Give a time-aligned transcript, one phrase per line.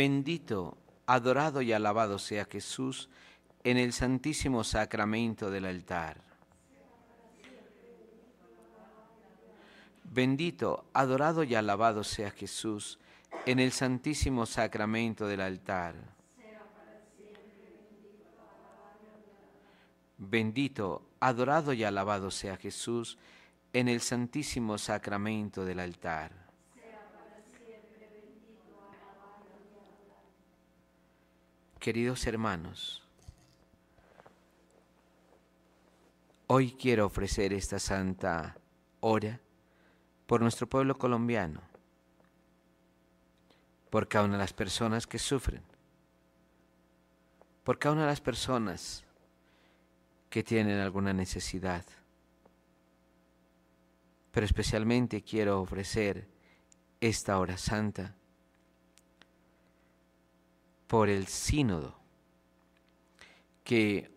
[0.00, 3.10] Bendito, adorado y alabado sea Jesús
[3.64, 6.22] en el santísimo sacramento del altar.
[10.04, 12.98] Bendito, adorado y alabado sea Jesús
[13.44, 15.96] en el santísimo sacramento del altar.
[20.16, 23.18] Bendito, adorado y alabado sea Jesús
[23.74, 26.39] en el santísimo sacramento del altar.
[31.80, 33.02] Queridos hermanos,
[36.46, 38.58] hoy quiero ofrecer esta santa
[39.00, 39.40] hora
[40.26, 41.62] por nuestro pueblo colombiano,
[43.88, 45.62] por cada una de las personas que sufren,
[47.64, 49.02] por cada una de las personas
[50.28, 51.86] que tienen alguna necesidad.
[54.32, 56.28] Pero especialmente quiero ofrecer
[57.00, 58.16] esta hora santa
[60.90, 61.94] por el sínodo
[63.62, 64.10] que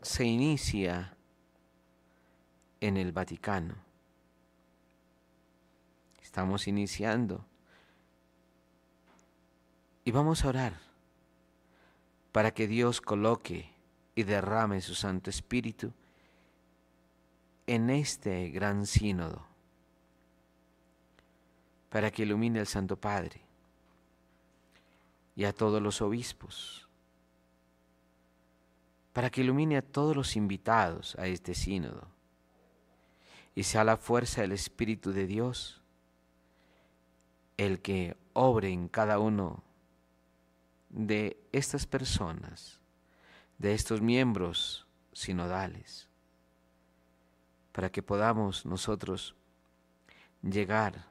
[0.00, 1.16] se inicia
[2.80, 3.76] en el Vaticano.
[6.20, 7.46] Estamos iniciando
[10.02, 10.80] y vamos a orar
[12.32, 13.70] para que Dios coloque
[14.16, 15.92] y derrame su Santo Espíritu
[17.68, 19.46] en este gran sínodo,
[21.90, 23.51] para que ilumine al Santo Padre
[25.34, 26.88] y a todos los obispos,
[29.12, 32.08] para que ilumine a todos los invitados a este sínodo
[33.54, 35.82] y sea la fuerza del Espíritu de Dios
[37.56, 39.62] el que obre en cada uno
[40.88, 42.80] de estas personas,
[43.58, 46.08] de estos miembros sinodales,
[47.72, 49.34] para que podamos nosotros
[50.42, 51.06] llegar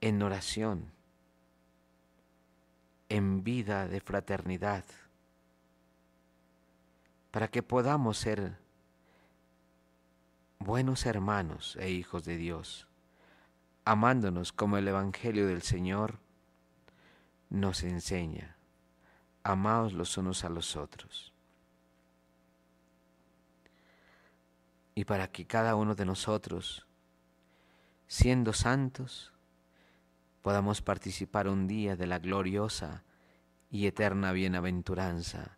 [0.00, 0.92] en oración
[3.12, 4.86] en vida de fraternidad,
[7.30, 8.56] para que podamos ser
[10.58, 12.88] buenos hermanos e hijos de Dios,
[13.84, 16.20] amándonos como el Evangelio del Señor
[17.50, 18.56] nos enseña.
[19.42, 21.34] Amaos los unos a los otros.
[24.94, 26.86] Y para que cada uno de nosotros,
[28.06, 29.31] siendo santos,
[30.42, 33.04] podamos participar un día de la gloriosa
[33.70, 35.56] y eterna bienaventuranza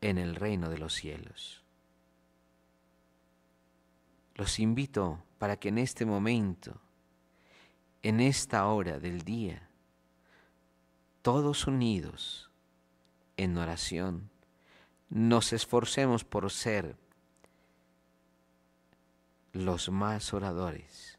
[0.00, 1.64] en el reino de los cielos.
[4.34, 6.80] Los invito para que en este momento,
[8.02, 9.68] en esta hora del día,
[11.22, 12.50] todos unidos
[13.36, 14.30] en oración,
[15.10, 16.96] nos esforcemos por ser
[19.52, 21.18] los más oradores,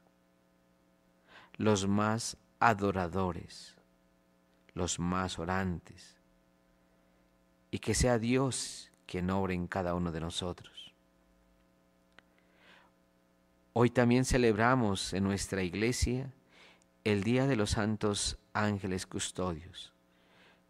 [1.58, 3.78] los más adoradores,
[4.74, 6.18] los más orantes,
[7.72, 10.94] y que sea Dios quien obre en cada uno de nosotros.
[13.74, 16.34] Hoy también celebramos en nuestra iglesia
[17.04, 19.94] el Día de los Santos Ángeles Custodios,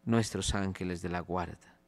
[0.06, 1.80] nuestros ángeles de la guarda.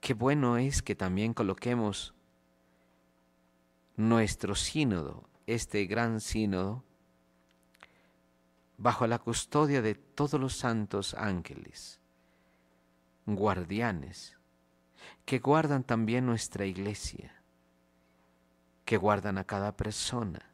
[0.00, 2.14] Qué bueno es que también coloquemos
[3.96, 6.85] nuestro sínodo, este gran sínodo,
[8.78, 12.00] bajo la custodia de todos los santos ángeles,
[13.24, 14.36] guardianes,
[15.24, 17.42] que guardan también nuestra iglesia,
[18.84, 20.50] que guardan a cada persona,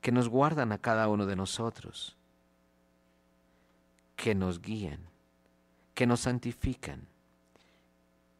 [0.00, 2.16] que nos guardan a cada uno de nosotros,
[4.16, 5.00] que nos guían,
[5.94, 7.06] que nos santifican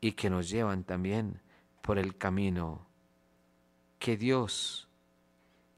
[0.01, 1.41] y que nos llevan también
[1.83, 2.87] por el camino
[3.99, 4.89] que Dios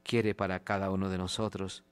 [0.02, 1.84] quiere para cada uno de nosotros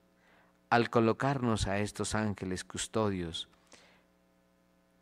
[0.75, 3.47] al colocarnos a estos ángeles custodios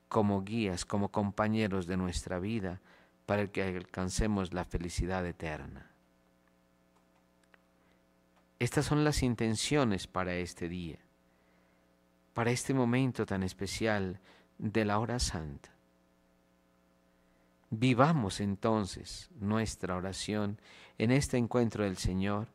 [0.08, 2.80] como guías, como compañeros de nuestra vida,
[3.25, 5.90] para que alcancemos la felicidad eterna.
[8.60, 11.00] Estas son las intenciones para este día,
[12.36, 14.20] para este momento tan especial
[14.60, 15.72] de la hora santa.
[17.72, 20.60] Vivamos entonces nuestra oración
[21.00, 22.50] en este encuentro del Señor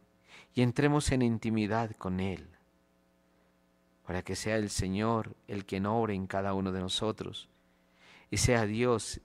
[0.54, 2.57] y entremos en intimidad con Él
[4.08, 7.50] para que sea el Señor el que obre en cada uno de nosotros
[8.30, 9.20] y sea Dios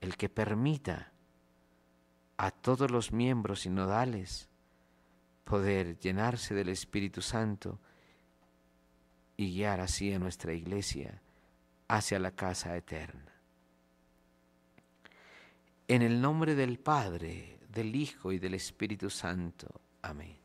[0.00, 1.10] el que permita
[2.36, 4.48] a todos los miembros sinodales
[5.42, 7.80] poder llenarse del Espíritu Santo
[9.36, 11.20] y guiar así a nuestra iglesia
[11.88, 13.32] hacia la casa eterna.
[15.88, 19.66] En el nombre del Padre, del Hijo y del Espíritu Santo.
[20.00, 20.36] Amén.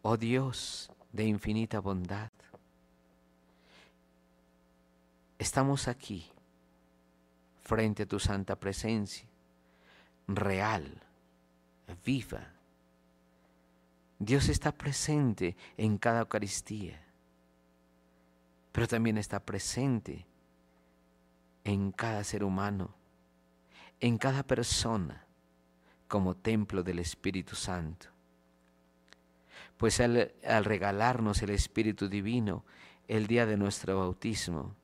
[0.00, 2.30] Oh Dios, de infinita bondad,
[5.38, 6.30] estamos aquí
[7.62, 9.28] frente a tu santa presencia,
[10.26, 11.02] real,
[12.04, 12.52] viva.
[14.18, 17.00] Dios está presente en cada Eucaristía,
[18.72, 20.26] pero también está presente
[21.64, 22.94] en cada ser humano,
[24.00, 25.24] en cada persona,
[26.08, 28.08] como templo del Espíritu Santo.
[29.78, 30.30] Pues al,
[30.64, 32.64] regalarnos el Espíritu Divino
[33.06, 34.74] el día de nuestro bautismo,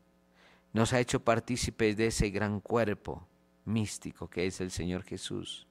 [0.72, 3.26] nos ha hecho partícipes de ese gran cuerpo
[3.66, 5.66] místico que es el Señor Jesús.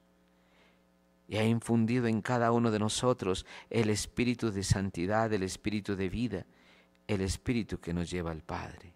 [1.26, 6.08] Y ha infundido en cada uno de nosotros el espíritu de santidad, el espíritu de
[6.08, 6.46] vida,
[7.08, 8.92] el espíritu que nos lleva al Padre.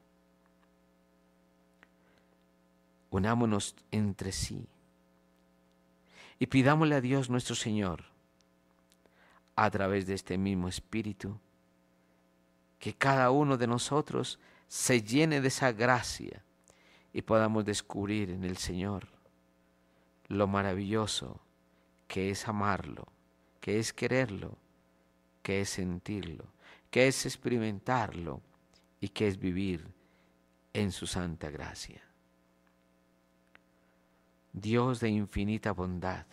[3.10, 4.68] Unámonos entre sí
[6.38, 8.04] y pidámosle a Dios nuestro Señor,
[9.60, 11.36] a través de este mismo espíritu,
[12.78, 14.38] que cada uno de nosotros
[14.68, 16.44] se llene de esa gracia
[17.12, 19.08] y podamos descubrir en el Señor
[20.28, 21.40] lo maravilloso
[22.06, 23.08] que es amarlo,
[23.60, 24.56] que es quererlo,
[25.42, 26.44] que es sentirlo,
[26.92, 28.40] que es experimentarlo
[29.00, 29.88] y que es vivir
[30.72, 32.00] en su santa gracia.
[34.52, 36.26] Dios de infinita bondad,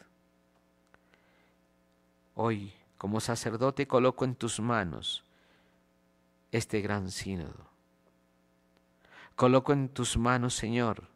[2.36, 2.72] hoy
[3.06, 5.24] como sacerdote coloco en tus manos
[6.52, 7.70] este gran sínodo
[9.36, 11.08] Coloco en tus manos, Señor,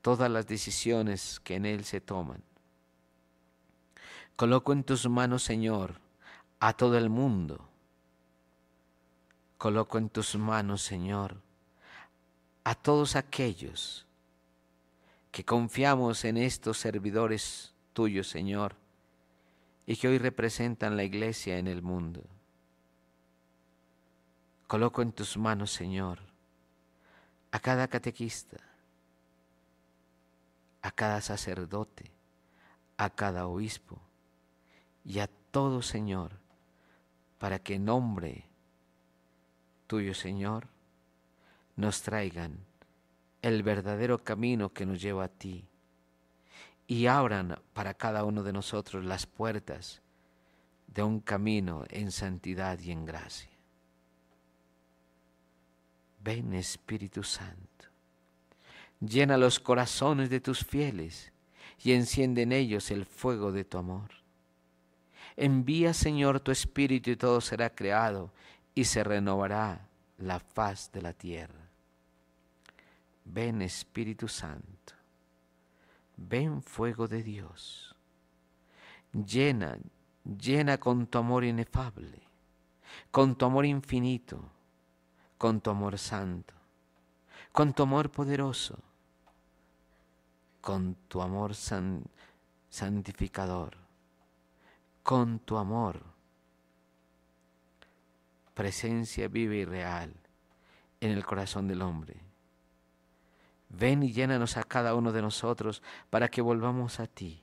[0.00, 2.44] todas las decisiones que en Él se toman.
[4.36, 6.00] Coloco en tus manos, Señor,
[6.60, 7.68] a todo el mundo.
[9.58, 11.40] Coloco en tus manos, Señor,
[12.62, 14.06] a todos aquellos
[15.32, 18.76] que confiamos en estos servidores tuyos, Señor,
[19.86, 22.24] y que hoy representan la iglesia en el mundo.
[24.66, 26.20] Coloco en tus manos, Señor,
[27.50, 28.58] a cada catequista,
[30.80, 32.10] a cada sacerdote,
[32.96, 34.00] a cada obispo
[35.04, 36.32] y a todo, Señor,
[37.38, 38.46] para que en nombre
[39.86, 40.68] tuyo, Señor,
[41.76, 42.58] nos traigan
[43.42, 45.66] el verdadero camino que nos lleva a ti
[46.86, 50.02] y abran para cada uno de nosotros las puertas
[50.86, 53.50] de un camino en santidad y en gracia.
[56.22, 57.86] Ven Espíritu Santo,
[59.00, 61.32] llena los corazones de tus fieles
[61.82, 64.10] y enciende en ellos el fuego de tu amor.
[65.36, 68.30] Envía Señor tu Espíritu y todo será creado
[68.74, 69.88] y se renovará
[70.18, 71.68] la faz de la tierra.
[73.24, 74.94] Ven Espíritu Santo,
[76.28, 77.94] ven fuego de Dios,
[79.12, 79.78] llena,
[80.24, 82.22] llena con tu amor inefable,
[83.10, 84.50] con tu amor infinito
[85.42, 86.54] con tu amor santo,
[87.50, 88.78] con tu amor poderoso,
[90.60, 91.56] con tu amor
[92.70, 93.76] santificador,
[95.02, 96.00] con tu amor,
[98.54, 100.14] presencia viva y real
[101.00, 102.20] en el corazón del hombre.
[103.72, 107.42] Ven y llénanos a cada uno de nosotros para que volvamos a ti,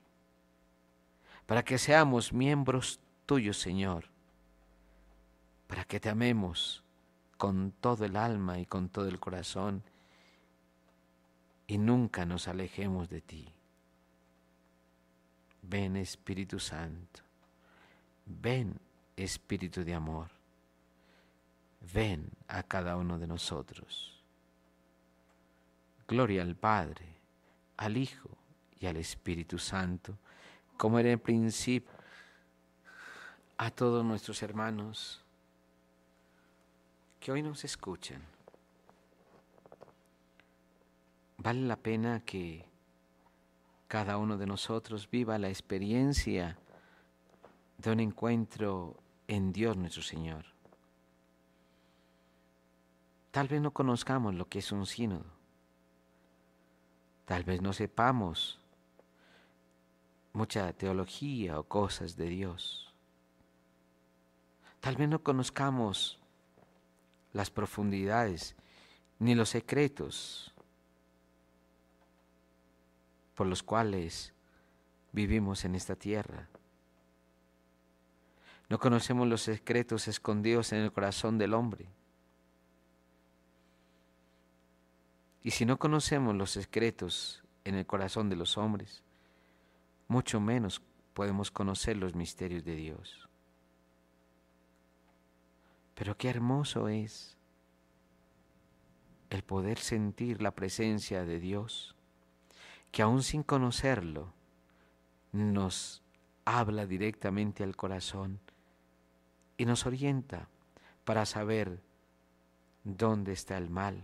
[1.46, 4.06] para que seamos miembros tuyos, Señor,
[5.68, 6.84] para que te amemos
[7.38, 9.84] con todo el alma y con todo el corazón
[11.66, 13.48] y nunca nos alejemos de ti.
[15.62, 17.22] Ven Espíritu Santo,
[18.26, 18.80] ven
[19.16, 20.30] Espíritu de amor,
[21.94, 24.19] ven a cada uno de nosotros.
[26.10, 27.06] Gloria al Padre,
[27.78, 28.30] al Hijo
[28.80, 30.18] y al Espíritu Santo,
[30.76, 31.94] como era en principio,
[33.60, 35.24] a todos nuestros hermanos
[37.20, 38.24] que hoy nos escuchan,
[41.38, 42.66] vale la pena que
[43.88, 46.58] cada uno de nosotros viva la experiencia
[47.78, 48.98] de un encuentro
[49.28, 50.46] en Dios nuestro Señor.
[53.30, 55.39] Tal vez no conozcamos lo que es un sínodo.
[57.30, 58.58] Tal vez no sepamos
[60.34, 62.92] mucha teología o cosas de Dios.
[64.80, 66.20] Tal vez no conozcamos
[67.32, 68.56] las profundidades
[69.20, 70.52] ni los secretos
[73.36, 74.34] por los cuales
[75.12, 76.50] vivimos en esta tierra.
[78.70, 81.90] No conocemos los secretos escondidos en el corazón del hombre.
[85.44, 89.04] Y si no conocemos los secretos en el corazón de los hombres,
[90.08, 90.82] mucho menos
[91.14, 93.30] podemos conocer los misterios de Dios.
[95.96, 97.38] Pero qué hermoso es
[99.30, 101.96] el poder sentir la presencia de Dios,
[102.92, 104.34] que aún sin conocerlo
[105.32, 106.02] nos
[106.46, 108.40] habla directamente al corazón
[109.58, 110.50] y nos orienta
[111.06, 111.82] para saber
[112.84, 114.04] dónde está el mal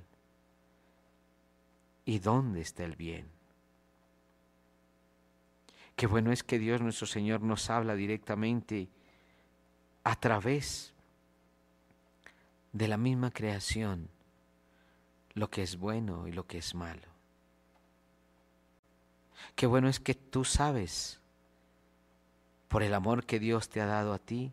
[2.05, 3.27] y dónde está el bien.
[5.95, 8.89] Qué bueno es que Dios nuestro Señor nos habla directamente
[10.03, 10.93] a través
[12.73, 14.09] de la misma creación,
[15.33, 17.15] lo que es bueno y lo que es malo.
[19.55, 21.19] Qué bueno es que tú sabes,
[22.67, 24.51] por el amor que Dios te ha dado a ti,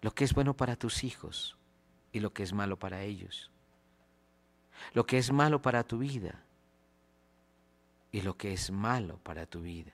[0.00, 1.56] lo que es bueno para tus hijos
[2.12, 3.52] y lo que es malo para ellos.
[4.94, 6.42] Lo que es malo para tu vida
[8.10, 9.92] y lo que es malo para tu vida.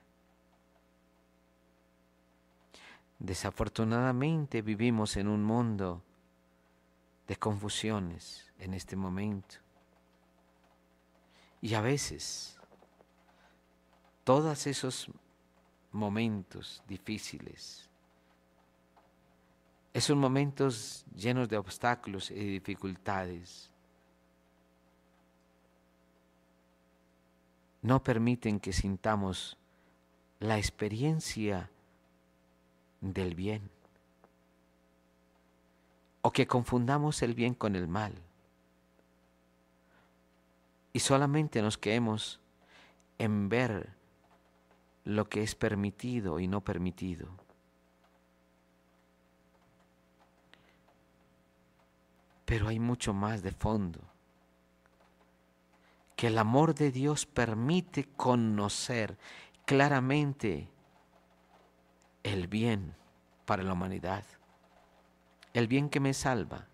[3.19, 6.03] Desafortunadamente vivimos en un mundo
[7.27, 9.57] de confusiones en este momento.
[11.61, 12.59] Y a veces
[14.25, 15.11] todos esos
[15.91, 17.89] momentos difíciles,
[19.93, 23.71] esos momentos llenos de obstáculos y dificultades,
[27.83, 29.57] no permiten que sintamos
[30.41, 31.71] la experiencia
[33.01, 33.71] del bien.
[36.23, 38.13] O que confundamos el bien con el mal.
[40.93, 42.41] Y solamente nos quedemos
[43.19, 43.91] en ver
[45.05, 47.29] lo que es permitido y no permitido.
[52.45, 54.01] Pero hay mucho más de fondo.
[56.19, 59.17] Que el amor de Dios permite conocer
[59.65, 60.69] claramente
[62.25, 62.97] el bien
[63.47, 64.25] para la humanidad,
[65.55, 66.67] el bien que me salva,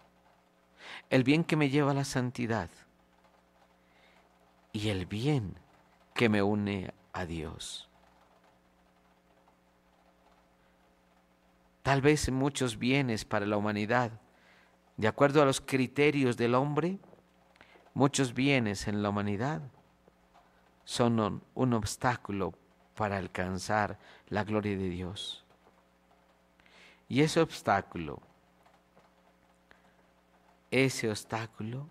[1.11, 2.71] el bien que me lleva a la santidad
[4.73, 5.59] y el bien
[6.15, 7.91] que me une a Dios.
[11.83, 14.11] Tal vez muchos bienes para la humanidad,
[14.97, 16.99] de acuerdo a los criterios del hombre,
[17.95, 19.63] muchos bienes en la humanidad
[20.85, 22.53] son un obstáculo
[22.95, 23.99] para alcanzar
[24.29, 25.45] la gloria de Dios.
[27.09, 28.21] Y ese obstáculo,
[30.71, 31.89] ese obstáculo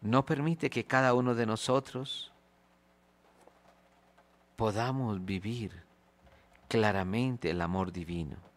[0.00, 2.32] no permite que cada uno de nosotros
[4.56, 5.84] podamos vivir
[6.68, 8.47] claramente el amor divino.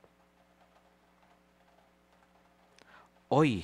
[3.34, 3.64] Hoy,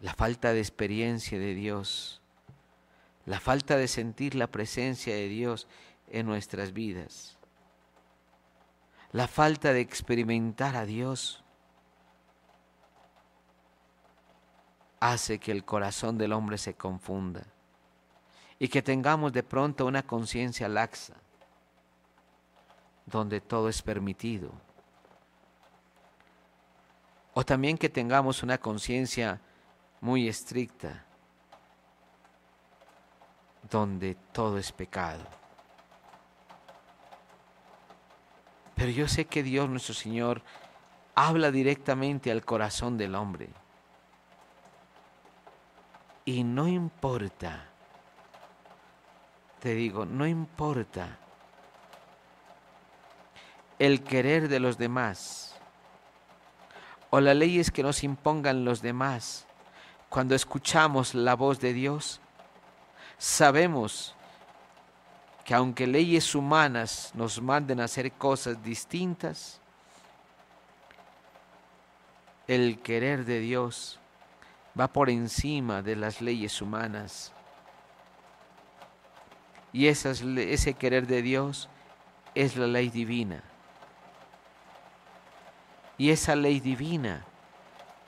[0.00, 2.22] la falta de experiencia de Dios,
[3.26, 5.68] la falta de sentir la presencia de Dios
[6.08, 7.36] en nuestras vidas.
[9.12, 11.44] La falta de experimentar a Dios
[15.00, 17.44] hace que el corazón del hombre se confunda
[18.58, 21.12] y que tengamos de pronto una conciencia laxa,
[23.04, 24.50] donde todo es permitido.
[27.34, 29.40] O también que tengamos una conciencia
[30.00, 31.04] muy estricta,
[33.68, 35.24] donde todo es pecado.
[38.76, 40.42] Pero yo sé que Dios nuestro Señor
[41.14, 43.48] habla directamente al corazón del hombre.
[46.24, 47.68] Y no importa,
[49.60, 51.18] te digo, no importa
[53.78, 55.53] el querer de los demás
[57.14, 59.46] o las leyes que nos impongan los demás.
[60.08, 62.20] Cuando escuchamos la voz de Dios,
[63.18, 64.16] sabemos
[65.44, 69.60] que aunque leyes humanas nos manden a hacer cosas distintas,
[72.48, 74.00] el querer de Dios
[74.76, 77.32] va por encima de las leyes humanas.
[79.72, 81.68] Y ese querer de Dios
[82.34, 83.44] es la ley divina.
[85.96, 87.24] Y esa ley divina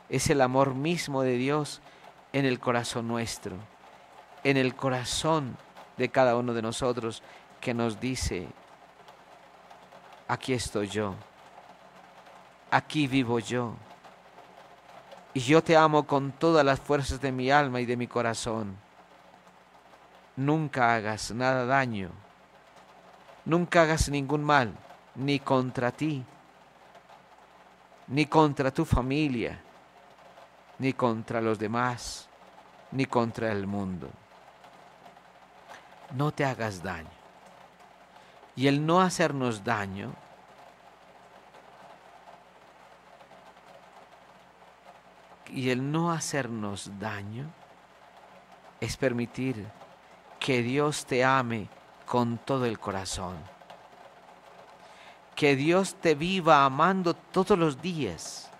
[0.08, 1.80] es el amor mismo de Dios
[2.32, 3.56] en el corazón nuestro,
[4.44, 5.56] en el corazón
[5.96, 7.22] de cada uno de nosotros
[7.60, 8.48] que nos dice,
[10.28, 11.14] aquí estoy yo,
[12.70, 13.74] aquí vivo yo,
[15.32, 18.76] y yo te amo con todas las fuerzas de mi alma y de mi corazón.
[20.36, 22.10] Nunca hagas nada daño,
[23.44, 24.74] nunca hagas ningún mal,
[25.14, 26.24] ni contra ti,
[28.08, 29.60] ni contra tu familia,
[30.78, 32.28] ni contra los demás,
[32.92, 34.08] ni contra el mundo.
[36.14, 37.10] No te hagas daño.
[38.54, 40.14] Y el no hacernos daño
[45.48, 47.50] y el no hacernos daño
[48.80, 49.66] es permitir
[50.38, 51.68] que Dios te ame
[52.06, 53.55] con todo el corazón
[55.36, 58.50] que Dios te viva amando todos los días.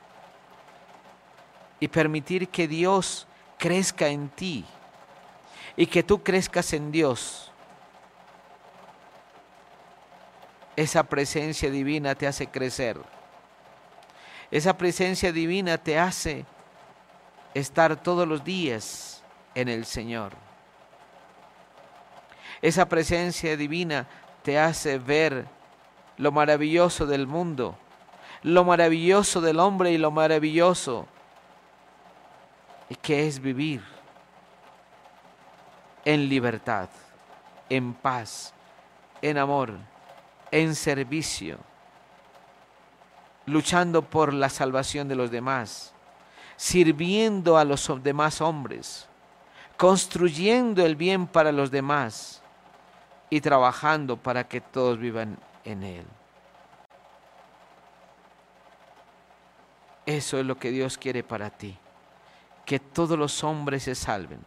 [1.80, 3.26] Y permitir que Dios
[3.58, 4.64] crezca en ti
[5.76, 7.50] y que tú crezcas en Dios.
[10.74, 12.98] Esa presencia divina te hace crecer.
[14.50, 16.44] Esa presencia divina te hace
[17.54, 19.22] estar todos los días
[19.54, 20.32] en el Señor.
[22.62, 24.06] Esa presencia divina
[24.42, 25.46] te hace ver
[26.18, 27.76] lo maravilloso del mundo,
[28.42, 31.06] lo maravilloso del hombre y lo maravilloso
[33.02, 33.82] que es vivir
[36.04, 36.88] en libertad,
[37.68, 38.54] en paz,
[39.22, 39.72] en amor,
[40.52, 41.58] en servicio,
[43.44, 45.92] luchando por la salvación de los demás,
[46.56, 49.08] sirviendo a los demás hombres,
[49.76, 52.42] construyendo el bien para los demás
[53.30, 56.06] y trabajando para que todos vivan en Él.
[60.06, 61.76] Eso es lo que Dios quiere para ti,
[62.64, 64.40] que todos los hombres se salven,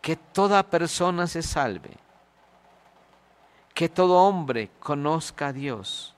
[0.00, 1.96] que toda persona se salve,
[3.74, 6.14] que todo hombre conozca a Dios,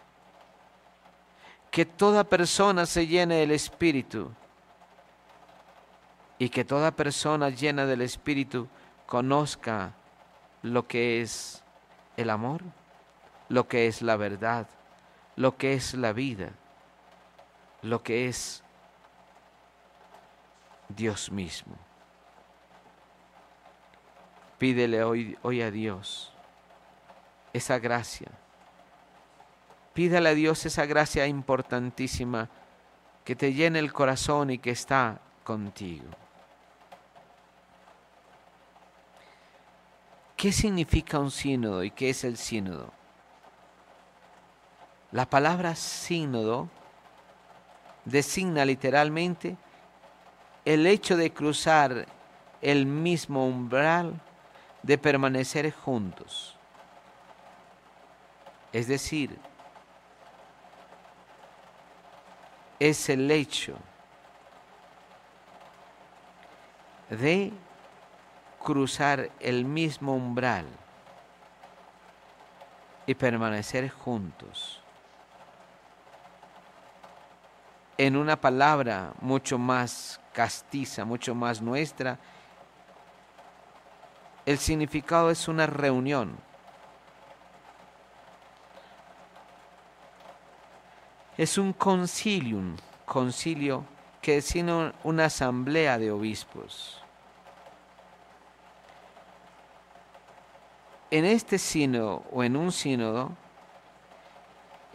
[1.71, 4.31] que toda persona se llene del Espíritu
[6.39, 8.69] y que toda persona llena del Espíritu
[9.13, 9.93] conozca
[10.63, 11.63] lo que es
[12.17, 12.63] el amor,
[13.51, 14.67] lo que es la verdad,
[15.37, 16.53] lo que es la vida,
[17.83, 18.65] lo que es
[20.89, 21.75] Dios mismo.
[24.57, 26.33] Pídele hoy, hoy a Dios
[27.53, 28.31] esa gracia.
[29.93, 32.49] Pídale a Dios esa gracia importantísima
[33.27, 36.22] que te llene el corazón y que está contigo.
[40.43, 42.93] ¿Qué significa un sínodo y qué es el sínodo?
[45.13, 46.69] La palabra sínodo
[48.05, 49.57] designa literalmente
[50.65, 52.07] el hecho de cruzar
[52.61, 54.21] el mismo umbral,
[54.83, 56.57] de permanecer juntos.
[58.73, 59.39] Es decir,
[62.81, 63.77] es el hecho
[67.11, 67.53] de
[68.63, 70.67] cruzar el mismo umbral
[73.07, 74.81] y permanecer juntos.
[77.99, 82.19] En una palabra mucho más castiza, mucho más nuestra,
[84.47, 86.37] el significado es una reunión.
[91.37, 93.85] Es un concilium, concilio
[94.21, 97.02] que es una asamblea de obispos.
[101.13, 103.33] En este sínodo o en un sínodo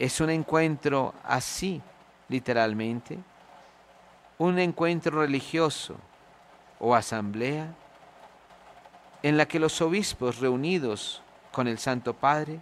[0.00, 1.80] es un encuentro así,
[2.28, 3.20] literalmente,
[4.36, 5.94] un encuentro religioso
[6.80, 7.72] o asamblea
[9.22, 12.58] en la que los obispos reunidos con el Santo Padre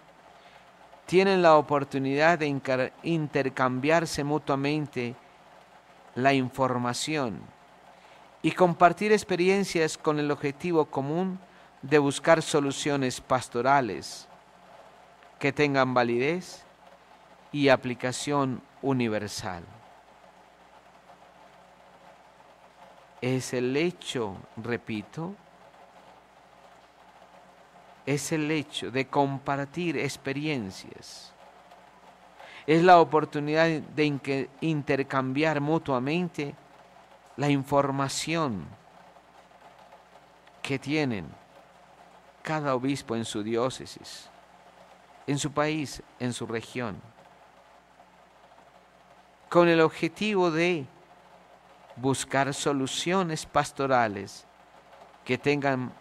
[1.06, 2.54] tienen la oportunidad de
[3.04, 5.14] intercambiarse mutuamente
[6.14, 7.40] la información
[8.42, 11.38] y compartir experiencias con el objetivo común
[11.88, 14.26] de buscar soluciones pastorales
[15.38, 16.64] que tengan validez
[17.52, 19.62] y aplicación universal.
[23.20, 25.34] Es el hecho, repito,
[28.04, 31.32] es el hecho de compartir experiencias.
[32.66, 36.54] Es la oportunidad de intercambiar mutuamente
[37.36, 38.66] la información
[40.62, 41.45] que tienen
[42.46, 44.30] cada obispo en su diócesis,
[45.26, 47.02] en su país, en su región,
[49.48, 50.86] con el objetivo de
[51.96, 54.46] buscar soluciones pastorales
[55.24, 55.92] que tengan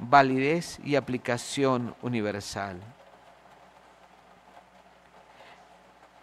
[0.00, 2.80] validez y aplicación universal.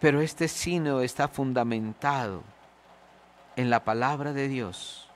[0.00, 2.42] Pero este sino está fundamentado
[3.56, 5.08] en la palabra de Dios.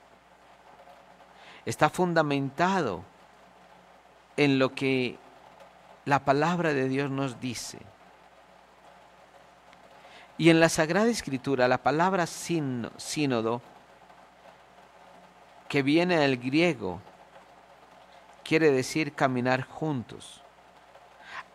[1.63, 3.10] Está fundamentado
[4.37, 5.17] en lo que
[6.05, 7.79] la palabra de Dios nos dice.
[10.37, 13.61] Y en la Sagrada Escritura, la palabra sínodo,
[15.69, 16.99] que viene del griego,
[18.43, 20.41] quiere decir caminar juntos,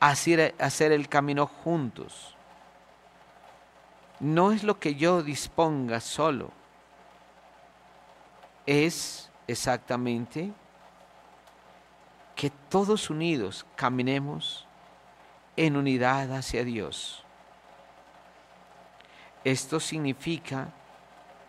[0.01, 2.35] hacer, hacer el camino juntos.
[4.21, 6.51] no es lo que yo disponga solo,
[8.65, 10.53] es exactamente
[12.37, 14.67] que todos unidos caminemos
[15.57, 17.25] en unidad hacia Dios.
[19.43, 20.69] Esto significa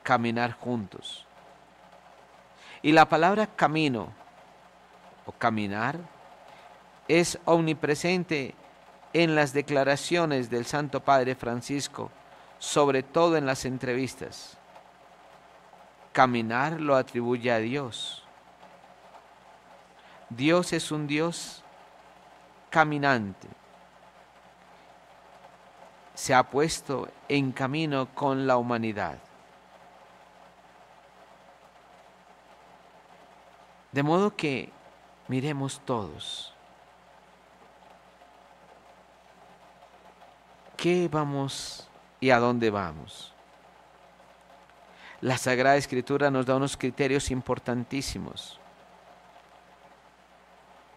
[0.02, 1.26] caminar juntos.
[2.82, 4.14] Y la palabra camino
[5.26, 6.00] o caminar
[7.08, 8.56] es omnipresente
[9.12, 12.12] en las declaraciones del Santo Padre Francisco,
[12.60, 14.58] sobre todo en las entrevistas.
[16.14, 18.17] Caminar lo atribuye a Dios.
[20.30, 21.64] Dios es un Dios
[22.70, 23.48] caminante.
[26.14, 29.18] Se ha puesto en camino con la humanidad.
[33.92, 34.72] De modo que
[35.28, 36.54] miremos todos.
[40.76, 41.88] ¿Qué vamos
[42.20, 43.34] y a dónde vamos?
[45.22, 48.60] La Sagrada Escritura nos da unos criterios importantísimos.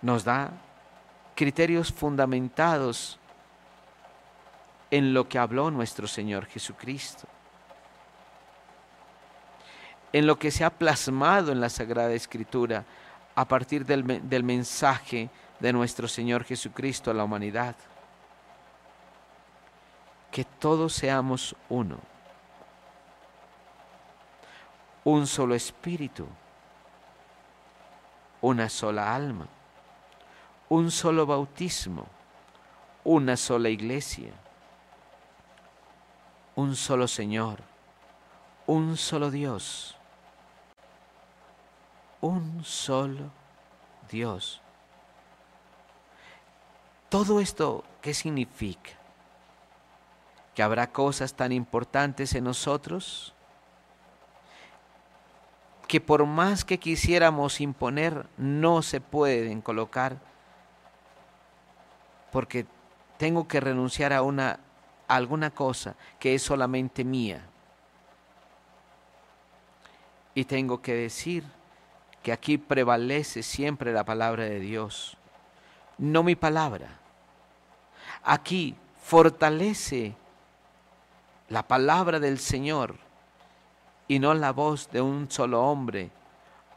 [0.02, 0.50] Nos da
[1.34, 3.18] criterios fundamentados
[4.90, 7.26] en lo que habló nuestro Señor Jesucristo,
[10.12, 12.84] en lo que se ha plasmado en la Sagrada Escritura
[13.34, 17.76] a partir del, del mensaje de nuestro Señor Jesucristo a la humanidad.
[20.32, 21.98] Que todos seamos uno.
[25.04, 26.26] Un solo espíritu,
[28.40, 29.46] una sola alma,
[30.70, 32.06] un solo bautismo,
[33.02, 34.32] una sola iglesia,
[36.54, 37.58] un solo Señor,
[38.66, 39.96] un solo Dios,
[42.20, 43.32] un solo
[44.08, 44.62] Dios.
[47.08, 48.92] Todo esto, ¿qué significa?
[50.54, 53.34] ¿Que habrá cosas tan importantes en nosotros?
[55.88, 60.20] que por más que quisiéramos imponer, no se pueden colocar,
[62.30, 62.66] porque
[63.16, 64.60] tengo que renunciar a, una,
[65.08, 67.46] alguna cosa que es solamente mía.
[70.34, 71.44] Y tengo que decir
[72.22, 75.16] que aquí prevalece siempre la palabra de Dios,
[75.98, 76.98] no mi palabra.
[78.22, 80.14] Aquí fortalece
[81.48, 82.96] la palabra del Señor
[84.06, 86.10] y no la voz de un solo hombre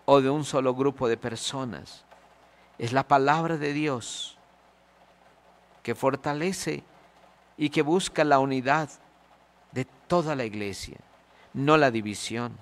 [0.06, 2.06] o de un solo grupo de personas.
[2.78, 4.38] Es la palabra de Dios
[5.84, 6.84] que fortalece
[7.58, 8.90] y que busca la unidad
[9.74, 10.98] de toda la iglesia,
[11.54, 12.58] no la división.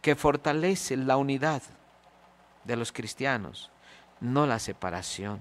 [0.00, 1.62] Que fortalece la unidad
[2.64, 3.70] de los cristianos,
[4.20, 5.40] no la separación.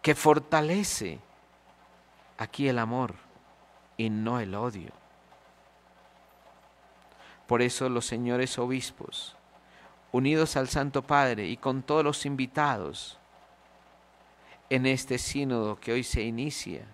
[0.00, 1.20] Que fortalece
[2.38, 3.14] aquí el amor
[3.96, 4.92] y no el odio.
[7.46, 9.36] Por eso los señores obispos,
[10.12, 13.18] unidos al Santo Padre y con todos los invitados
[14.68, 16.86] en este sínodo que hoy se inicia,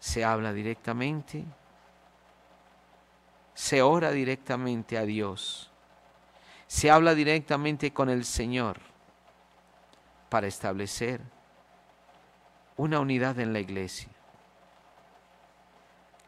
[0.00, 1.44] se habla directamente,
[3.54, 5.70] se ora directamente a Dios,
[6.66, 8.80] se habla directamente con el Señor
[10.28, 11.20] para establecer
[12.76, 14.08] una unidad en la iglesia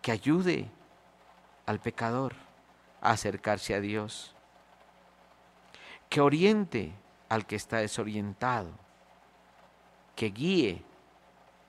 [0.01, 0.71] que ayude
[1.67, 2.35] al pecador
[3.01, 4.36] a acercarse a Dios,
[6.09, 6.93] que oriente
[7.29, 8.71] al que está desorientado,
[10.15, 10.83] que guíe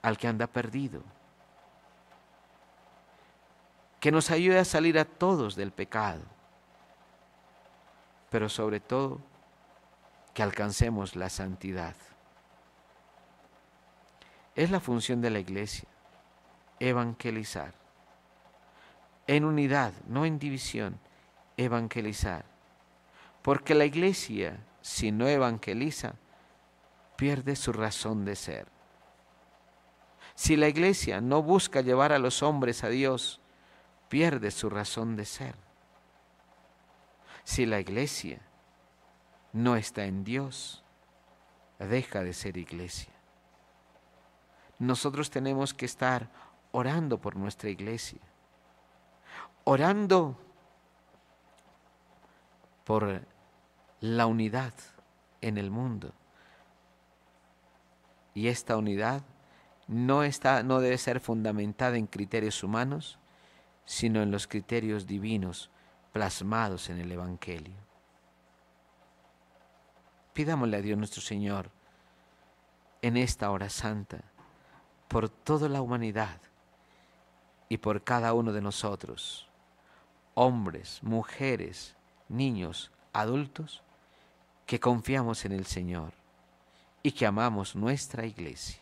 [0.02, 1.02] al que anda perdido,
[4.00, 6.22] que nos ayude a salir a todos del pecado,
[8.30, 9.20] pero sobre todo
[10.34, 11.96] que alcancemos la santidad.
[14.54, 15.88] Es la función de la iglesia,
[16.80, 17.74] evangelizar
[19.28, 20.98] en unidad, no en división,
[21.56, 22.44] evangelizar.
[23.48, 26.16] Porque la iglesia, si no evangeliza,
[27.16, 28.66] pierde su razón de ser.
[30.34, 33.40] Si la iglesia no busca llevar a los hombres a Dios,
[34.10, 35.54] pierde su razón de ser.
[37.42, 38.38] Si la iglesia
[39.54, 40.84] no está en Dios,
[41.78, 43.14] deja de ser iglesia.
[44.78, 46.28] Nosotros tenemos que estar
[46.70, 48.20] orando por nuestra iglesia
[49.64, 50.36] orando
[52.84, 53.37] por
[54.00, 54.74] la unidad
[55.40, 56.12] en el mundo.
[58.34, 59.22] Y esta unidad
[59.88, 63.18] no, está, no debe ser fundamentada en criterios humanos,
[63.84, 65.70] sino en los criterios divinos
[66.12, 67.76] plasmados en el Evangelio.
[70.34, 71.70] Pidámosle a Dios nuestro Señor
[73.02, 74.22] en esta hora santa
[75.08, 76.40] por toda la humanidad
[77.68, 79.48] y por cada uno de nosotros,
[80.34, 81.96] hombres, mujeres,
[82.28, 83.82] niños, adultos,
[84.68, 86.12] que confiamos en el Señor
[87.02, 88.78] y que amamos nuestra iglesia.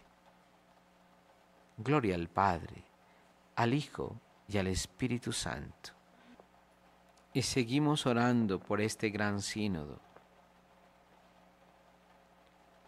[1.76, 2.82] Gloria al Padre,
[3.54, 5.92] al Hijo y al Espíritu Santo.
[7.32, 10.00] Y seguimos orando por este gran sínodo.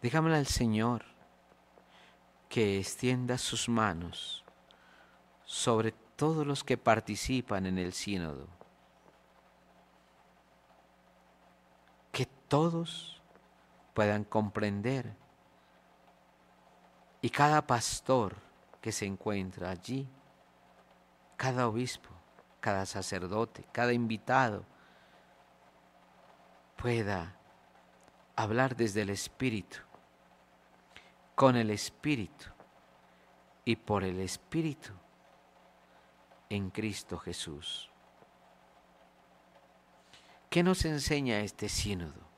[0.01, 1.05] Dígamelo al Señor
[2.49, 4.43] que extienda sus manos
[5.45, 8.49] sobre todos los que participan en el sínodo.
[12.11, 13.21] Que todos
[13.93, 15.15] puedan comprender
[17.21, 18.35] y cada pastor
[18.81, 20.07] que se encuentra allí,
[21.37, 22.09] cada obispo,
[22.59, 24.65] cada sacerdote, cada invitado,
[26.75, 27.35] pueda
[28.35, 29.77] hablar desde el Espíritu,
[31.35, 32.45] con el Espíritu
[33.65, 34.91] y por el Espíritu
[36.49, 37.91] en Cristo Jesús.
[40.49, 42.28] ¿Qué nos enseña este sínodo?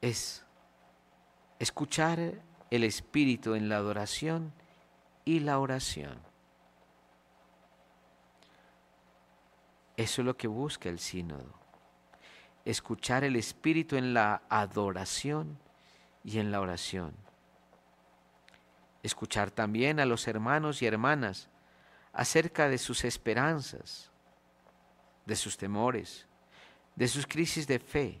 [0.00, 0.44] Es
[1.58, 2.34] escuchar
[2.70, 4.52] el Espíritu en la adoración
[5.24, 6.18] y la oración.
[9.96, 11.54] Eso es lo que busca el sínodo.
[12.64, 15.58] Escuchar el Espíritu en la adoración
[16.24, 17.14] y en la oración.
[19.02, 21.48] Escuchar también a los hermanos y hermanas
[22.12, 24.10] acerca de sus esperanzas,
[25.24, 26.26] de sus temores,
[26.96, 28.20] de sus crisis de fe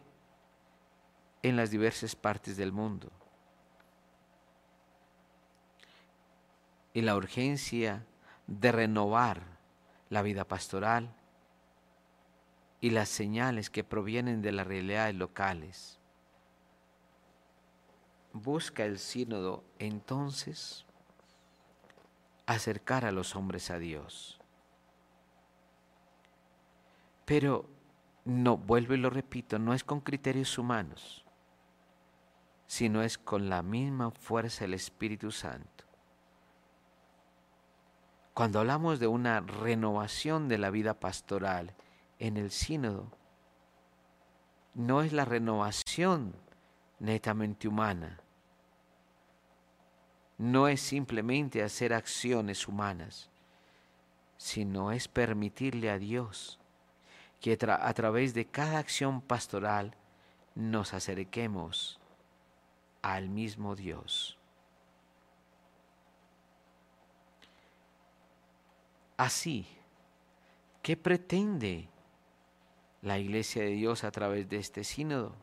[1.48, 3.10] en las diversas partes del mundo.
[6.92, 8.04] Y la urgencia
[8.46, 9.42] de renovar
[10.08, 11.14] la vida pastoral
[12.80, 16.00] y las señales que provienen de las realidades locales.
[18.32, 20.84] Busca el sínodo entonces
[22.46, 24.40] acercar a los hombres a Dios.
[27.24, 27.68] Pero
[28.24, 31.25] no, vuelvo y lo repito, no es con criterios humanos,
[32.66, 35.84] sino es con la misma fuerza del Espíritu Santo.
[38.34, 41.74] Cuando hablamos de una renovación de la vida pastoral
[42.18, 43.10] en el sínodo,
[44.74, 46.36] no es la renovación
[46.98, 48.20] netamente humana,
[50.38, 53.30] no es simplemente hacer acciones humanas,
[54.36, 56.58] sino es permitirle a Dios
[57.40, 59.94] que a través de cada acción pastoral
[60.54, 62.00] nos acerquemos
[63.14, 64.36] al mismo Dios.
[69.16, 69.64] Así,
[70.82, 71.88] ¿qué pretende
[73.02, 75.36] la iglesia de Dios a través de este sínodo?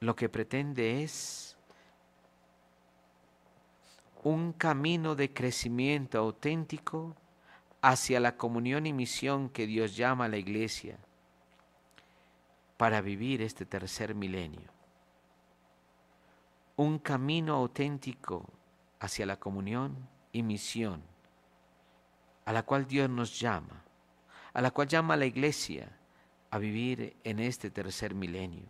[0.00, 1.56] Lo que pretende es
[4.24, 7.14] un camino de crecimiento auténtico
[7.80, 10.98] hacia la comunión y misión que Dios llama a la iglesia
[12.76, 14.70] para vivir este tercer milenio.
[16.76, 18.50] Un camino auténtico
[19.00, 21.14] hacia la comunión y misión
[22.44, 23.84] a la cual Dios nos llama,
[24.52, 25.90] a la cual llama la iglesia
[26.50, 28.66] a vivir en este tercer milenio.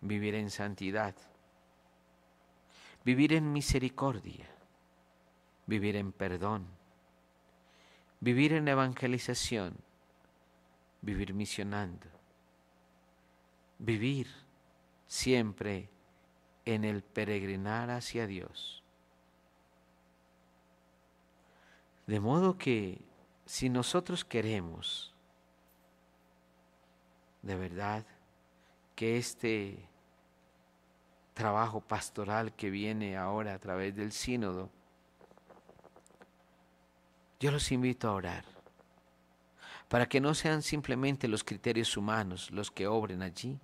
[0.00, 1.14] Vivir en santidad,
[3.04, 4.46] vivir en misericordia,
[5.66, 6.66] vivir en perdón,
[8.20, 9.76] vivir en evangelización,
[11.02, 12.06] vivir misionando,
[13.78, 14.28] vivir
[15.06, 15.88] siempre
[16.64, 18.82] en el peregrinar hacia Dios.
[22.06, 23.04] De modo que
[23.44, 25.12] si nosotros queremos
[27.46, 28.04] de verdad
[28.96, 29.88] que este
[31.32, 34.68] trabajo pastoral que viene ahora a través del sínodo,
[37.38, 38.44] yo los invito a orar,
[39.88, 43.60] para que no sean simplemente los criterios humanos los que obren allí,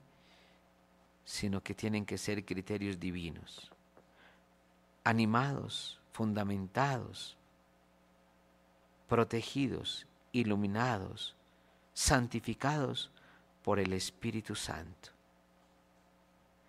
[1.24, 3.70] sino que tienen que ser criterios divinos,
[5.04, 7.36] animados, fundamentados
[9.12, 11.36] protegidos, iluminados,
[11.92, 13.10] santificados
[13.62, 15.10] por el Espíritu Santo.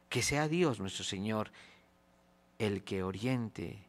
[0.09, 1.53] Que sea Dios nuestro Señor
[2.59, 3.87] el que oriente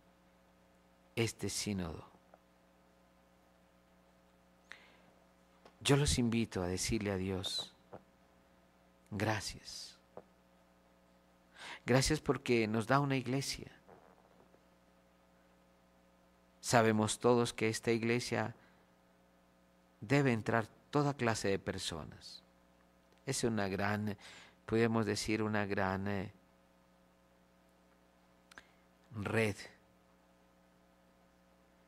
[1.17, 2.09] este sínodo.
[5.81, 7.75] Yo los invito a decirle a Dios,
[9.11, 9.94] gracias.
[11.87, 13.71] Gracias porque nos da una iglesia.
[16.61, 18.55] Sabemos todos que esta iglesia
[20.01, 22.43] debe entrar toda clase de personas,
[23.27, 24.17] Es una gran,
[24.65, 26.33] podemos decir, una gran eh,
[29.17, 29.57] red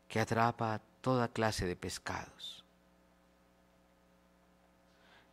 [0.09, 2.65] que atrapa toda clase de pescados.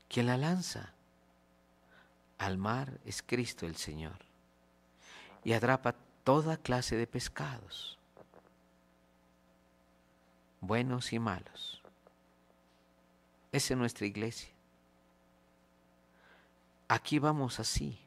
[0.08, 0.94] Quien la lanza
[2.38, 4.33] al mar es Cristo el Señor
[5.44, 7.98] y atrapa toda clase de pescados,
[10.62, 11.82] buenos y malos.
[13.52, 14.50] Esa es nuestra iglesia.
[16.88, 18.00] Aquí vamos así,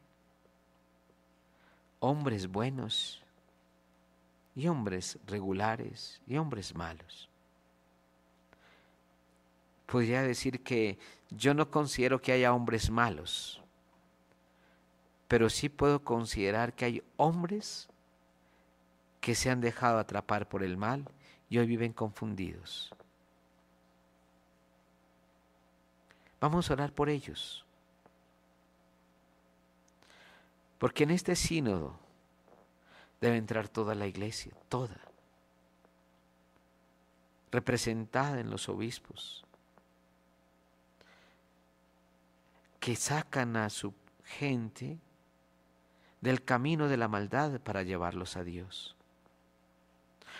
[2.00, 3.22] hombres buenos
[4.54, 7.28] y hombres regulares y hombres malos.
[9.86, 10.98] Podría decir que
[11.30, 13.62] yo no considero que haya hombres malos,
[15.28, 17.88] pero sí puedo considerar que hay hombres
[19.20, 21.04] que se han dejado atrapar por el mal
[21.48, 22.94] y hoy viven confundidos.
[26.40, 27.64] Vamos a orar por ellos.
[30.78, 31.98] Porque en este sínodo
[33.20, 35.00] debe entrar toda la iglesia, toda,
[37.50, 39.44] representada en los obispos,
[42.78, 44.98] que sacan a su gente
[46.26, 48.96] del camino de la maldad para llevarlos a Dios.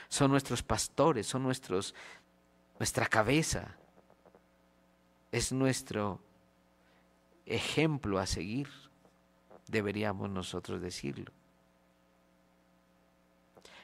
[0.09, 1.95] Son nuestros pastores, son nuestros
[2.81, 3.77] nuestra cabeza.
[5.31, 6.21] Es nuestro
[7.47, 8.69] ejemplo a seguir,
[9.69, 11.31] deberíamos nosotros decirlo.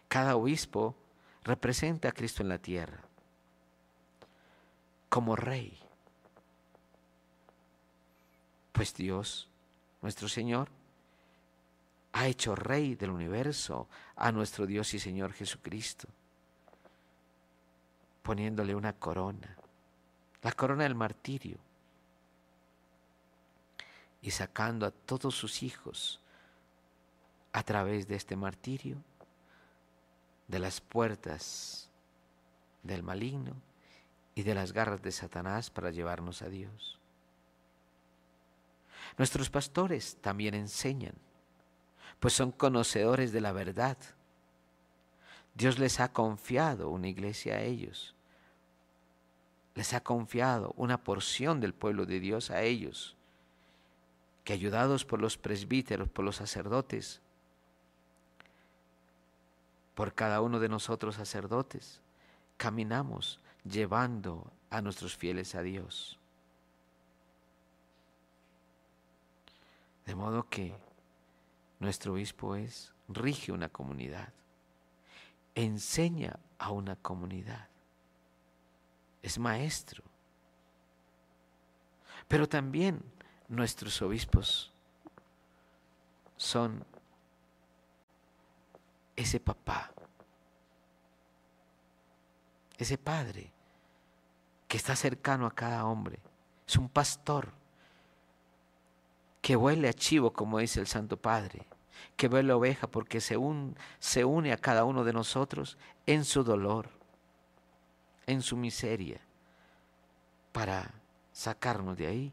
[0.09, 0.97] Cada obispo
[1.45, 3.01] representa a Cristo en la tierra
[5.09, 5.79] como rey.
[8.73, 9.49] Pues Dios,
[10.01, 10.69] nuestro Señor,
[12.13, 16.09] ha hecho rey del universo a nuestro Dios y Señor Jesucristo,
[18.23, 19.57] poniéndole una corona,
[20.43, 21.59] la corona del martirio,
[24.21, 26.21] y sacando a todos sus hijos
[27.53, 28.97] a través de este martirio
[30.49, 31.91] de las puertas
[32.83, 33.55] del maligno
[34.35, 36.99] y de las garras de Satanás para llevarnos a Dios.
[39.19, 41.15] Nuestros pastores también enseñan,
[42.23, 43.99] pues son conocedores de la verdad.
[45.57, 48.15] Dios les ha confiado una iglesia a ellos.
[49.75, 53.17] Les ha confiado una porción del pueblo de Dios a ellos,
[54.45, 57.21] que ayudados por los presbíteros, por los sacerdotes,
[59.97, 62.01] por cada uno de nosotros sacerdotes,
[62.57, 66.21] caminamos llevando a nuestros fieles a Dios.
[70.07, 70.73] De modo que
[71.83, 74.33] nuestro obispo es, rige una comunidad,
[75.57, 77.69] enseña a una comunidad,
[79.21, 80.05] es maestro.
[82.29, 83.03] Pero también
[83.49, 84.73] nuestros obispos
[86.37, 86.87] son
[89.17, 89.93] ese papá,
[92.79, 93.53] ese padre
[94.69, 96.21] que está cercano a cada hombre,
[96.67, 97.53] es un pastor
[99.41, 101.67] que huele a chivo, como dice el Santo Padre,
[102.17, 103.37] que huele a oveja porque se,
[103.99, 106.91] se une a cada uno de nosotros en su dolor,
[108.27, 109.21] en su miseria,
[110.53, 110.95] para
[111.33, 112.33] sacarnos de ahí,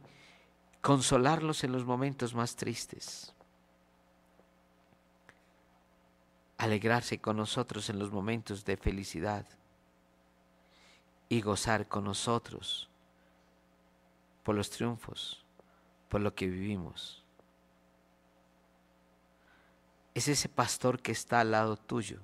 [0.82, 3.34] consolarlos en los momentos más tristes,
[6.58, 9.46] alegrarse con nosotros en los momentos de felicidad
[11.30, 12.90] y gozar con nosotros
[14.44, 15.46] por los triunfos
[16.10, 17.19] por lo que vivimos.
[20.20, 22.20] Es ese pastor que está al lado tuyo.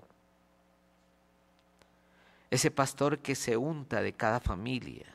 [2.52, 5.06] Ese pastor que se unta de cada familia,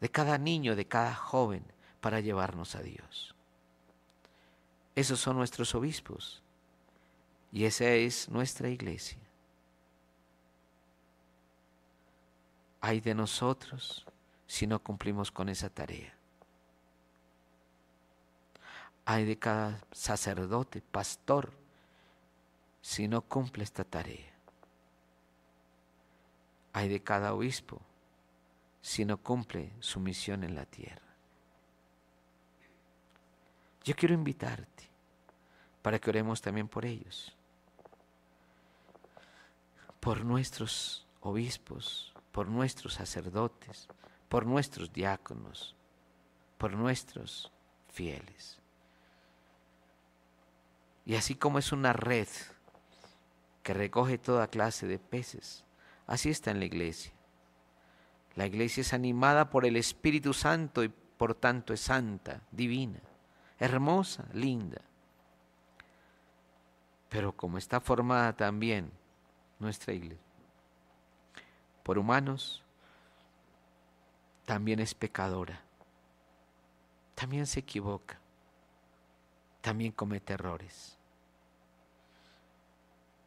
[0.00, 1.64] de cada niño, de cada joven,
[2.00, 3.34] para llevarnos a Dios.
[4.94, 6.40] Esos son nuestros obispos
[7.50, 9.18] y esa es nuestra iglesia.
[12.80, 14.06] Hay de nosotros
[14.46, 16.14] si no cumplimos con esa tarea
[19.04, 21.52] hay de cada sacerdote, pastor,
[22.80, 24.32] si no cumple esta tarea.
[26.72, 27.80] Hay de cada obispo
[28.80, 31.00] si no cumple su misión en la tierra.
[33.84, 34.88] Yo quiero invitarte
[35.82, 37.34] para que oremos también por ellos,
[40.00, 43.88] por nuestros obispos, por nuestros sacerdotes,
[44.28, 45.76] por nuestros diáconos,
[46.58, 47.50] por nuestros
[47.92, 48.63] fieles.
[51.06, 52.28] Y así como es una red
[53.62, 55.64] que recoge toda clase de peces,
[56.06, 57.12] así está en la iglesia.
[58.36, 63.00] La iglesia es animada por el Espíritu Santo y por tanto es santa, divina,
[63.58, 64.80] hermosa, linda.
[67.08, 68.90] Pero como está formada también
[69.60, 70.24] nuestra iglesia
[71.84, 72.62] por humanos,
[74.46, 75.60] también es pecadora,
[77.14, 78.18] también se equivoca,
[79.60, 80.93] también comete errores.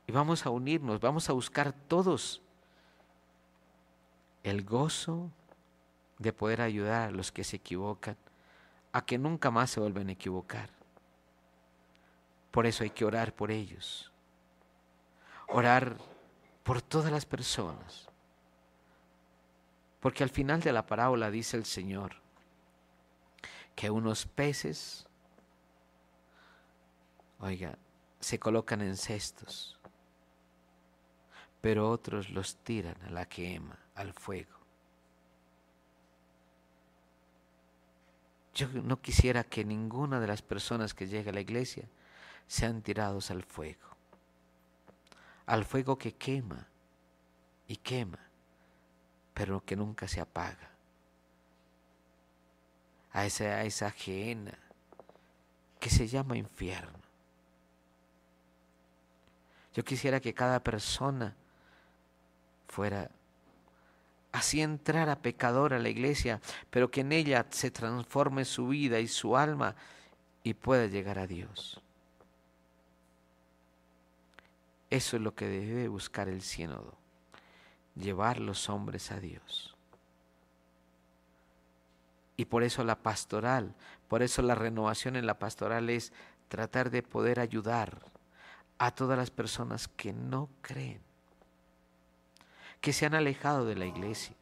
[0.08, 2.42] Y vamos a unirnos, vamos a buscar todos
[4.44, 5.30] el gozo
[6.18, 8.18] de poder ayudar a los que se equivocan
[8.94, 10.70] a que nunca más se vuelvan a equivocar.
[12.50, 14.12] Por eso hay que orar por ellos.
[15.48, 15.98] Orar
[16.64, 18.08] por todas las personas.
[20.00, 22.16] Porque al final de la parábola dice el Señor
[23.76, 25.06] que unos peces,
[27.40, 27.78] oiga,
[28.20, 29.77] se colocan en cestos,
[31.62, 34.58] pero otros los tiran a la quema, al fuego.
[38.54, 41.88] Yo no quisiera que ninguna de las personas que llegue a la iglesia
[42.48, 43.88] sean tirados al fuego,
[45.46, 46.68] al fuego que quema
[47.68, 48.20] y quema,
[49.34, 50.72] pero que nunca se apaga,
[53.12, 54.58] a esa, a esa ajena
[55.80, 56.98] que se llama infierno.
[59.74, 61.36] Yo quisiera que cada persona
[62.68, 63.10] fuera
[64.38, 69.00] así entrar a pecador a la iglesia, pero que en ella se transforme su vida
[69.00, 69.76] y su alma
[70.44, 71.82] y pueda llegar a Dios.
[74.90, 76.94] Eso es lo que debe buscar el sínodo,
[77.96, 79.76] llevar los hombres a Dios.
[82.38, 83.74] Y por eso la pastoral,
[84.08, 86.14] por eso la renovación en la pastoral es
[86.48, 88.06] tratar de poder ayudar
[88.78, 91.07] a todas las personas que no creen
[92.88, 94.34] que se han alejado de la iglesia,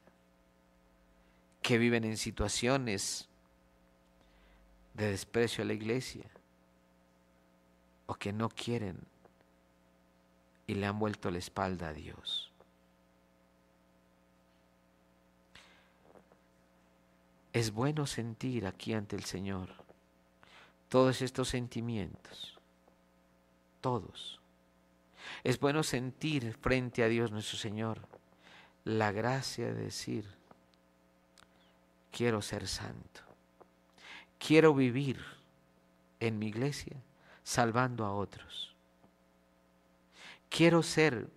[1.63, 3.27] que viven en situaciones
[4.93, 6.29] de desprecio a la iglesia
[8.05, 8.99] o que no quieren
[10.67, 12.51] y le han vuelto la espalda a Dios.
[17.51, 19.73] Es bueno sentir aquí ante el Señor
[20.87, 22.59] todos estos sentimientos,
[23.81, 24.39] todos.
[25.43, 28.07] Es bueno sentir frente a Dios nuestro Señor
[28.85, 30.25] la gracia de decir,
[32.11, 33.21] quiero ser santo,
[34.39, 35.19] quiero vivir
[36.19, 36.95] en mi iglesia
[37.43, 38.73] salvando a otros,
[40.49, 41.27] quiero ser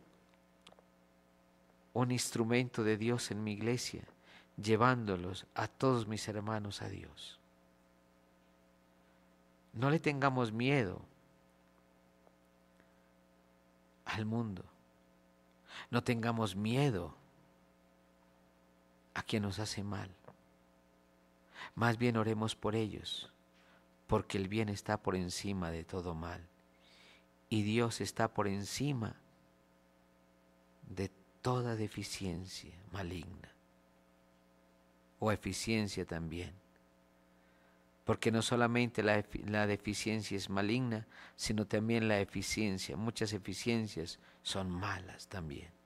[1.95, 4.05] un instrumento de Dios en mi iglesia,
[4.57, 7.41] llevándolos a todos mis hermanos a Dios.
[9.73, 11.01] No le tengamos miedo
[14.05, 14.65] al mundo.
[15.91, 17.18] No tengamos miedo
[19.19, 20.09] a quien nos hace mal.
[21.75, 23.33] Más bien oremos por ellos,
[24.07, 26.47] porque el bien está por encima de todo mal.
[27.49, 29.17] Y Dios está por encima
[30.89, 31.11] de
[31.43, 33.49] toda deficiencia maligna
[35.19, 36.53] o eficiencia también.
[38.05, 42.97] Porque no solamente la, la, deficiencia es maligna, sino también la eficiencia.
[42.97, 45.78] Muchas eficiencias son malas también.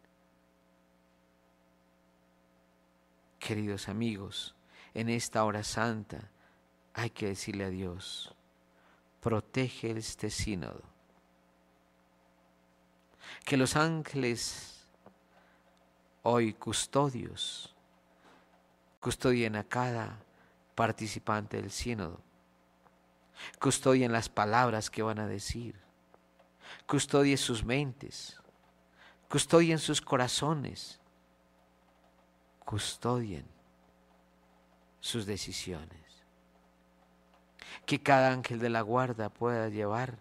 [3.42, 4.54] Queridos amigos,
[4.94, 6.30] en esta hora santa
[6.94, 8.32] hay que decirle a Dios,
[9.20, 10.80] protege este sínodo.
[13.44, 14.86] Que los ángeles
[16.22, 17.74] hoy custodios
[19.00, 20.20] custodien a cada
[20.76, 22.20] participante del sínodo,
[23.58, 25.74] custodien las palabras que van a decir,
[26.86, 28.40] custodien sus mentes,
[29.28, 31.00] custodien sus corazones,
[32.64, 33.46] custodien
[35.00, 36.00] sus decisiones.
[37.86, 40.18] Que cada ángel de la guarda pueda llevar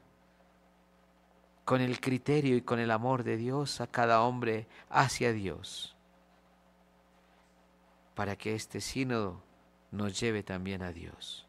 [1.66, 5.96] con el criterio y con el amor de Dios a cada hombre hacia Dios,
[8.16, 9.44] para que este sínodo
[9.92, 11.48] nos lleve también a Dios.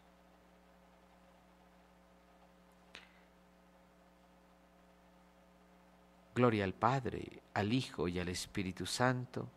[6.35, 9.49] Gloria al Padre, al Hijo y al Espíritu Santo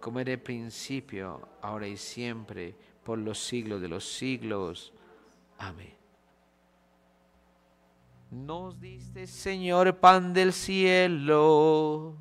[0.00, 2.74] como era el principio, ahora y siempre,
[3.04, 4.92] por los siglos de los siglos.
[5.58, 5.94] Amén.
[8.30, 12.16] Nos diste, Señor, pan del cielo.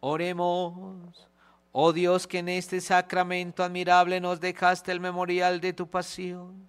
[0.00, 1.28] Oremos.
[1.72, 6.68] Oh Dios, que en este sacramento admirable nos dejaste el memorial de tu pasión.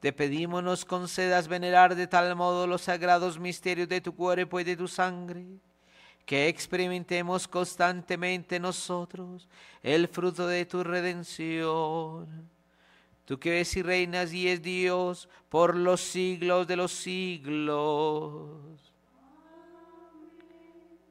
[0.00, 4.64] Te pedimos nos concedas venerar de tal modo los sagrados misterios de tu cuerpo y
[4.64, 5.60] de tu sangre
[6.26, 9.48] que experimentemos constantemente nosotros
[9.80, 12.50] el fruto de tu redención.
[13.24, 18.60] Tú que ves y reinas y es Dios por los siglos de los siglos.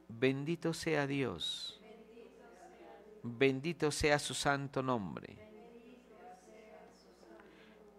[0.08, 1.80] Bendito sea Dios.
[3.22, 5.36] Bendito sea su santo nombre.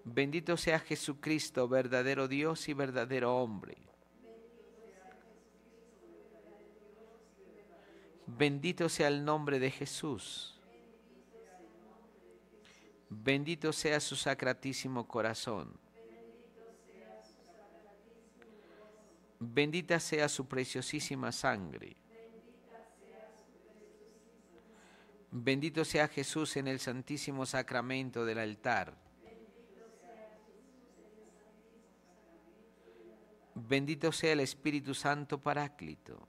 [0.04, 3.78] Bendito sea Jesucristo, verdadero Dios y verdadero hombre.
[8.28, 10.60] Bendito sea el nombre de Jesús.
[13.10, 15.80] Bendito sea su sacratísimo corazón.
[19.40, 21.96] Bendita sea su preciosísima sangre.
[25.32, 28.98] Bendito sea Jesús en el santísimo sacramento del altar.
[33.56, 36.28] Bendito sea el Espíritu Santo Paráclito.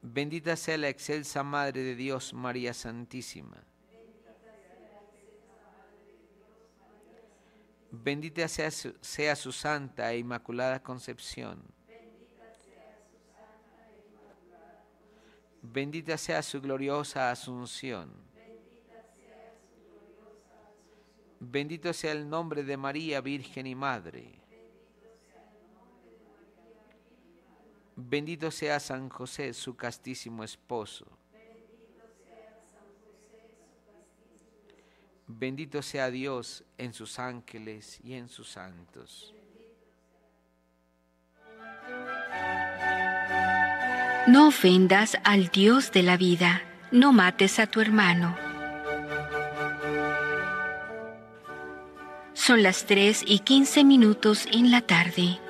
[0.00, 3.62] Bendita sea la excelsa Madre de Dios, María Santísima.
[7.90, 11.62] Bendita sea su, sea su santa e inmaculada concepción.
[15.62, 18.12] Bendita sea su gloriosa asunción.
[21.40, 24.37] Bendito sea el nombre de María, Virgen y Madre.
[28.00, 31.04] Bendito sea San José, su castísimo esposo.
[35.26, 39.34] Bendito sea Dios en sus ángeles y en sus santos.
[44.28, 48.36] No ofendas al Dios de la vida, no mates a tu hermano.
[52.32, 55.40] Son las 3 y 15 minutos en la tarde.